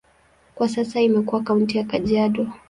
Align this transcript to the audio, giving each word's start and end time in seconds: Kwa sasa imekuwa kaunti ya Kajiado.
Kwa 0.55 0.69
sasa 0.69 1.01
imekuwa 1.01 1.41
kaunti 1.43 1.77
ya 1.77 1.83
Kajiado. 1.83 2.47